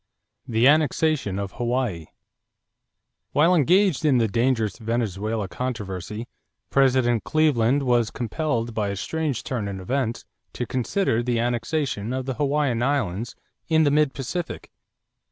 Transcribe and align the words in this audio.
=The 0.47 0.67
Annexation 0.67 1.37
of 1.37 1.51
Hawaii.= 1.51 2.07
While 3.33 3.53
engaged 3.53 4.03
in 4.03 4.17
the 4.17 4.27
dangerous 4.27 4.79
Venezuela 4.79 5.47
controversy, 5.47 6.27
President 6.71 7.23
Cleveland 7.23 7.83
was 7.83 8.09
compelled 8.09 8.73
by 8.73 8.87
a 8.89 8.95
strange 8.95 9.43
turn 9.43 9.67
in 9.67 9.79
events 9.79 10.25
to 10.53 10.65
consider 10.65 11.21
the 11.21 11.37
annexation 11.39 12.13
of 12.13 12.25
the 12.25 12.33
Hawaiian 12.33 12.81
Islands 12.81 13.35
in 13.67 13.83
the 13.83 13.91
mid 13.91 14.15
Pacific. 14.15 14.71